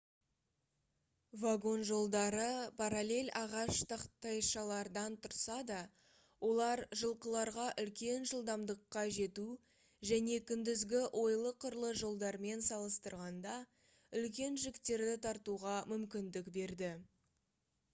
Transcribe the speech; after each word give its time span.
вагон 1.41 1.83
жолдары 1.89 2.47
параллель 2.79 3.27
ағаш 3.41 3.81
тақтайшалардан 3.91 5.17
тұрса 5.25 5.57
да 5.73 5.77
олар 6.49 6.81
жылқыларға 7.03 7.67
үлкен 7.85 8.25
жылдамдыққа 8.33 9.05
жету 9.19 9.45
және 10.15 10.39
күндізгі 10.53 11.03
ойлы-қырлы 11.27 11.93
жолдармен 12.03 12.65
салыстырғанда 12.71 13.55
үлкен 14.23 14.61
жүктерді 14.67 15.15
тартуға 15.31 15.79
мүмкіндік 15.95 16.51
берді 16.61 16.95